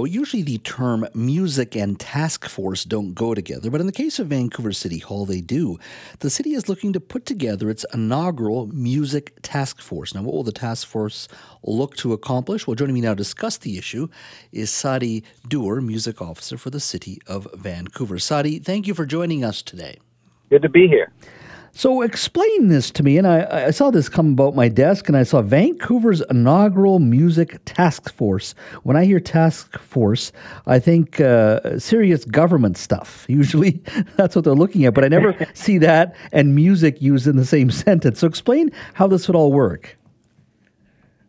[0.00, 4.20] Well, usually the term music and task force don't go together, but in the case
[4.20, 5.76] of Vancouver City Hall, they do.
[6.20, 10.14] The city is looking to put together its inaugural music task force.
[10.14, 11.26] Now, what will the task force
[11.64, 12.64] look to accomplish?
[12.64, 14.06] Well, joining me now to discuss the issue
[14.52, 18.20] is Saadi D'hoore, music officer for the city of Vancouver.
[18.20, 19.98] Saadi, thank you for joining us today.
[20.48, 21.10] Good to be here.
[21.78, 23.18] So explain this to me.
[23.18, 27.60] And I, I, saw this come about my desk, and I saw Vancouver's inaugural music
[27.66, 28.56] task force.
[28.82, 30.32] When I hear task force,
[30.66, 33.26] I think uh, serious government stuff.
[33.28, 33.80] Usually,
[34.16, 34.94] that's what they're looking at.
[34.94, 38.18] But I never see that and music used in the same sentence.
[38.18, 39.96] So explain how this would all work.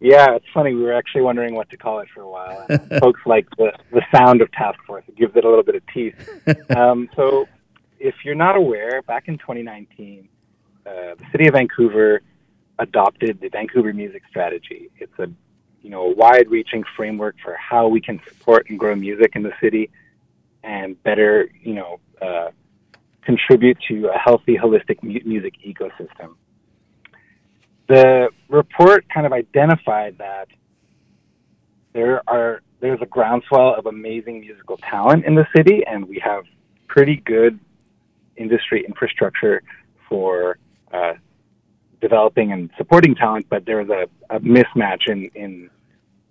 [0.00, 0.72] Yeah, it's funny.
[0.72, 2.66] We were actually wondering what to call it for a while.
[3.00, 5.04] folks like the, the sound of task force.
[5.08, 6.14] It gives it a little bit of teeth.
[6.74, 7.46] Um, so
[8.00, 10.26] if you're not aware, back in 2019,
[10.88, 12.22] uh, the city of Vancouver
[12.78, 14.90] adopted the Vancouver Music Strategy.
[14.98, 15.28] It's a
[15.82, 19.52] you know a wide-reaching framework for how we can support and grow music in the
[19.60, 19.90] city,
[20.62, 22.50] and better you know uh,
[23.22, 26.36] contribute to a healthy, holistic mu- music ecosystem.
[27.88, 30.48] The report kind of identified that
[31.92, 36.44] there are there's a groundswell of amazing musical talent in the city, and we have
[36.86, 37.58] pretty good
[38.36, 39.62] industry infrastructure
[40.08, 40.58] for
[40.92, 41.14] uh,
[42.00, 45.70] developing and supporting talent, but there was a, a mismatch in, in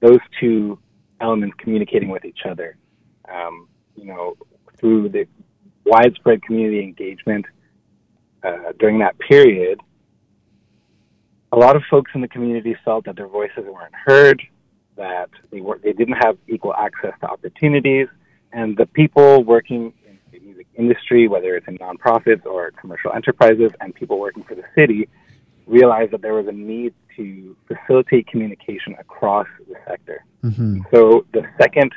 [0.00, 0.78] those two
[1.20, 2.76] elements communicating with each other.
[3.32, 4.36] Um, you know,
[4.78, 5.26] through the
[5.84, 7.46] widespread community engagement
[8.42, 9.80] uh, during that period,
[11.52, 14.40] a lot of folks in the community felt that their voices weren't heard,
[14.96, 18.08] that they were they didn't have equal access to opportunities,
[18.52, 19.92] and the people working
[20.74, 25.08] industry, whether it's in nonprofits or commercial enterprises, and people working for the city,
[25.66, 30.24] realized that there was a need to facilitate communication across the sector.
[30.42, 30.80] Mm-hmm.
[30.92, 31.92] So the second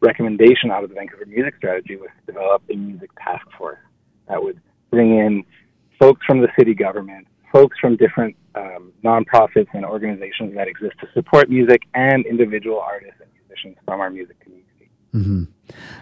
[0.00, 3.78] recommendation out of the Vancouver Music Strategy was to develop a music task force
[4.28, 5.44] that would bring in
[5.98, 11.08] folks from the city government, folks from different um, nonprofits and organizations that exist to
[11.14, 14.59] support music, and individual artists and musicians from our music community.
[15.14, 15.44] Mm-hmm.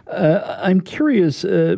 [0.07, 1.45] Uh, I'm curious.
[1.45, 1.77] Uh,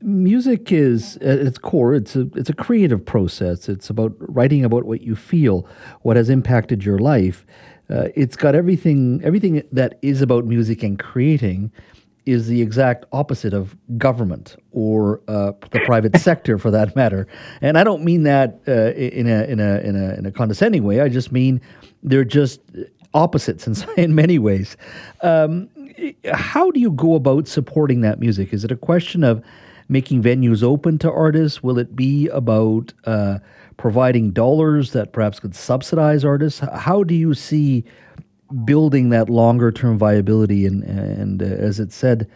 [0.00, 1.94] music is at its core.
[1.94, 3.68] It's a it's a creative process.
[3.68, 5.66] It's about writing about what you feel,
[6.02, 7.46] what has impacted your life.
[7.90, 11.70] Uh, it's got everything everything that is about music and creating
[12.24, 17.26] is the exact opposite of government or uh, the private sector, for that matter.
[17.60, 20.84] And I don't mean that uh, in a in a in a in a condescending
[20.84, 21.00] way.
[21.00, 21.60] I just mean
[22.02, 22.60] they're just
[23.14, 24.76] opposites in in many ways.
[25.22, 25.68] Um,
[26.32, 28.52] how do you go about supporting that music?
[28.52, 29.42] Is it a question of
[29.88, 31.62] making venues open to artists?
[31.62, 33.38] Will it be about uh,
[33.76, 36.60] providing dollars that perhaps could subsidize artists?
[36.60, 37.84] How do you see
[38.64, 42.28] building that longer term viability and, and uh, as it said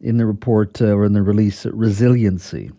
[0.00, 2.70] in the report uh, or in the release, resiliency?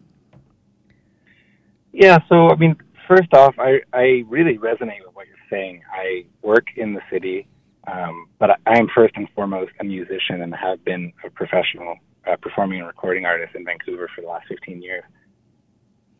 [1.91, 2.75] Yeah, so I mean,
[3.07, 5.81] first off, I, I really resonate with what you're saying.
[5.93, 7.47] I work in the city
[7.87, 11.97] um, but I am first and foremost a musician and have been a professional
[12.27, 15.03] uh, performing and recording artist in Vancouver for the last 15 years.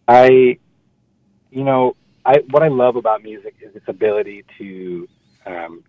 [0.08, 0.58] I,
[1.52, 1.96] you know,
[2.26, 5.08] I what I love about music is its ability to
[5.46, 5.84] um,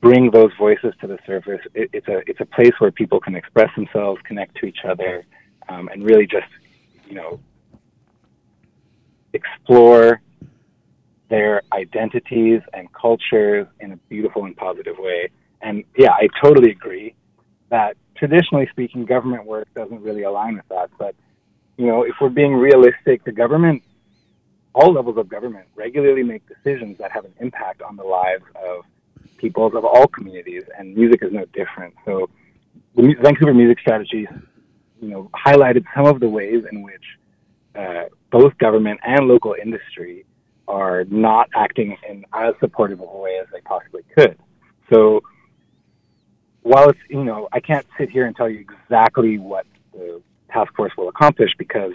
[0.00, 1.60] bring those voices to the surface.
[1.74, 5.24] It, it's a it's a place where people can express themselves, connect to each other,
[5.68, 6.48] um, and really just,
[7.08, 7.40] you know,
[9.32, 10.20] explore
[11.28, 15.28] their identities and cultures in a beautiful and positive way.
[15.60, 17.14] And yeah, I totally agree
[17.70, 20.90] that traditionally speaking, government work doesn't really align with that.
[20.98, 21.14] But,
[21.76, 23.82] you know, if we're being realistic, the government,
[24.74, 28.84] all levels of government, regularly make decisions that have an impact on the lives of
[29.38, 31.94] peoples of all communities, and music is no different.
[32.04, 32.30] So
[32.94, 34.26] the Vancouver Music Strategy,
[35.00, 37.02] you know, highlighted some of the ways in which
[37.74, 40.24] uh, both government and local industry
[40.68, 44.38] are not acting in as supportive of a way as they possibly could.
[44.92, 45.22] So
[46.62, 50.20] while it's, you know, I can't sit here and tell you exactly what the
[50.52, 51.92] task force will accomplish because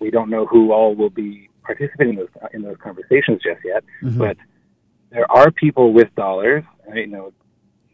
[0.00, 3.84] we don't know who all will be participating in those, in those conversations just yet.
[4.02, 4.18] Mm-hmm.
[4.18, 4.36] But
[5.10, 6.64] there are people with dollars,
[6.94, 7.32] you know,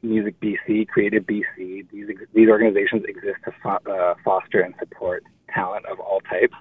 [0.02, 5.84] Music BC, Creative BC, these, these organizations exist to fo- uh, foster and support talent
[5.86, 6.54] of all types.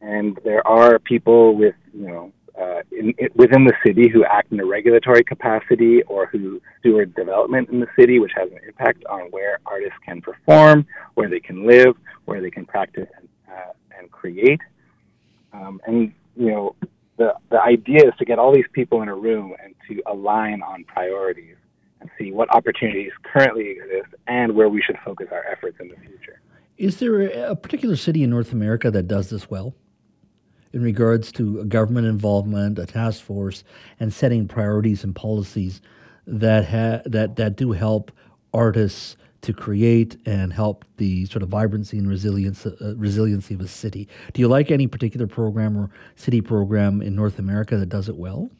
[0.00, 1.74] And there are people with,
[3.02, 7.68] in, in, within the city who act in a regulatory capacity or who steward development
[7.70, 11.66] in the city, which has an impact on where artists can perform, where they can
[11.66, 11.94] live,
[12.24, 14.60] where they can practice and, uh, and create.
[15.52, 16.74] Um, and you know,
[17.18, 20.62] the the idea is to get all these people in a room and to align
[20.62, 21.56] on priorities
[22.00, 25.96] and see what opportunities currently exist and where we should focus our efforts in the
[25.96, 26.40] future.
[26.78, 27.20] Is there
[27.50, 29.74] a particular city in North America that does this well?
[30.72, 33.62] In regards to government involvement, a task force,
[34.00, 35.80] and setting priorities and policies
[36.26, 38.10] that ha- that that do help
[38.54, 43.68] artists to create and help the sort of vibrancy and resilience uh, resiliency of a
[43.68, 44.08] city.
[44.32, 48.16] Do you like any particular program or city program in North America that does it
[48.16, 48.50] well?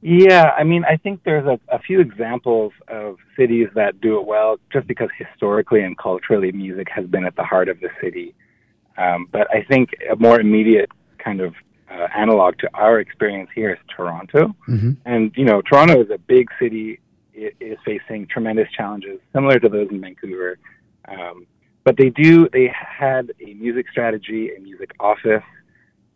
[0.00, 4.26] Yeah, I mean, I think there's a, a few examples of cities that do it
[4.26, 8.34] well, just because historically and culturally, music has been at the heart of the city.
[8.98, 11.54] Um, but I think a more immediate kind of
[11.90, 14.54] uh, analog to our experience here is Toronto.
[14.68, 14.92] Mm-hmm.
[15.06, 17.00] And you know, Toronto is a big city
[17.38, 20.58] it is facing tremendous challenges similar to those in Vancouver.
[21.06, 21.46] Um,
[21.84, 25.44] but they do, they had a music strategy, a music office,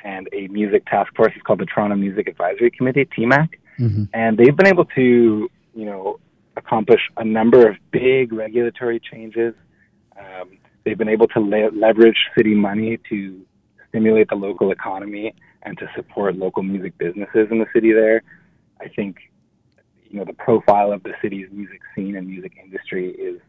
[0.04, 1.32] and a music task force.
[1.34, 3.50] It's called the Toronto Music Advisory Committee, TMAC.
[3.78, 4.04] Mm-hmm.
[4.12, 6.18] And they've been able to, you know,
[6.56, 9.54] accomplish a number of big regulatory changes.
[10.84, 13.40] They've been able to le- leverage city money to
[13.88, 18.22] stimulate the local economy and to support local music businesses in the city there.
[18.80, 19.16] I think
[20.10, 23.40] you know the profile of the city's music scene and music industry is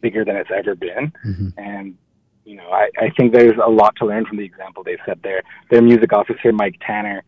[0.00, 1.48] bigger than it's ever been, mm-hmm.
[1.58, 1.96] and
[2.44, 5.22] you know I, I think there's a lot to learn from the example they've set
[5.22, 5.42] there.
[5.70, 7.24] Their music officer Mike Tanner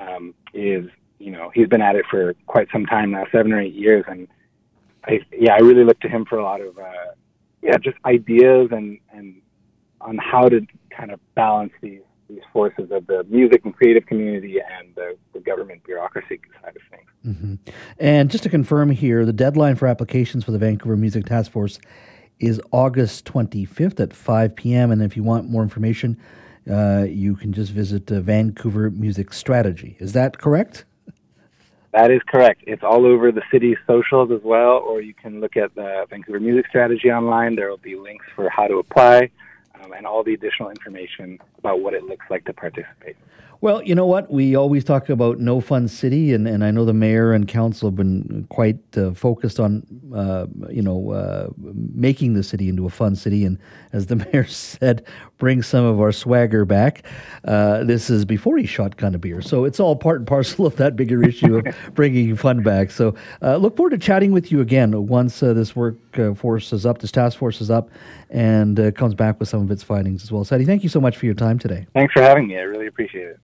[0.00, 0.86] um, is
[1.18, 4.04] you know he's been at it for quite some time now, seven or eight years,
[4.08, 4.28] and
[5.04, 7.12] I yeah I really look to him for a lot of uh,
[7.62, 9.40] yeah just ideas and and
[10.00, 14.58] on how to kind of balance these these forces of the music and creative community
[14.60, 17.08] and the, the government bureaucracy side of things.
[17.26, 17.54] Mm-hmm.
[17.98, 21.78] And just to confirm here, the deadline for applications for the Vancouver Music Task Force
[22.38, 24.90] is August 25th at 5 p.m.
[24.90, 26.18] And if you want more information,
[26.70, 29.96] uh, you can just visit uh, Vancouver Music Strategy.
[29.98, 30.84] Is that correct?
[31.92, 32.62] That is correct.
[32.66, 36.38] It's all over the city's socials as well, or you can look at the Vancouver
[36.38, 37.56] Music Strategy online.
[37.56, 39.30] There will be links for how to apply
[39.82, 43.16] um, and all the additional information about what it looks like to participate.
[43.60, 44.30] Well, you know what?
[44.30, 47.88] We always talk about no fun city, and, and I know the mayor and council
[47.88, 49.84] have been quite uh, focused on,
[50.14, 53.44] uh, you know, uh, making the city into a fun city.
[53.44, 53.58] And
[53.92, 55.04] as the mayor said,
[55.38, 57.02] bring some of our swagger back.
[57.44, 60.76] Uh, this is before he shotgun a beer, so it's all part and parcel of
[60.76, 62.92] that bigger issue of bringing fun back.
[62.92, 65.96] So uh, look forward to chatting with you again once uh, this work
[66.36, 67.90] force is up, this task force is up,
[68.30, 70.44] and comes back with some of its findings as well.
[70.44, 71.88] Saadi, thank you so much for your time today.
[71.92, 72.56] Thanks for having me.
[72.56, 73.40] I really appreciate it.